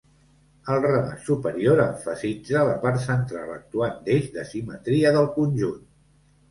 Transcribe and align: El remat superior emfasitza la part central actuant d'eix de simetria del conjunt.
El 0.75 0.79
remat 0.85 1.19
superior 1.27 1.81
emfasitza 1.83 2.65
la 2.71 2.73
part 2.87 3.05
central 3.05 3.55
actuant 3.59 4.03
d'eix 4.09 4.35
de 4.41 4.51
simetria 4.57 5.15
del 5.21 5.35
conjunt. 5.41 5.83